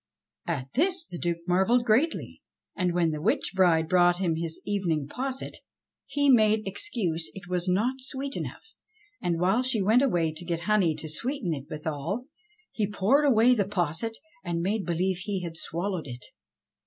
[0.47, 2.41] At this the Duke marvelled greatly,
[2.75, 5.57] and when the witch bride brought him his evening posset,
[6.07, 8.73] he made excuse it was not sweet enough,
[9.21, 11.69] and while she went away to get honey i64 ENGLISH FAIRY TALES to sweeten it
[11.69, 12.25] withal,
[12.71, 16.25] he poured away the posset and made beHeve he had swallowed it.